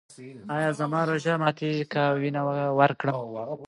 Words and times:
ایا 0.55 0.71
زما 0.79 0.99
روژه 1.09 1.33
ماتیږي 1.43 1.83
که 1.91 2.01
وینه 2.21 2.41
ورکړم؟ 2.79 3.13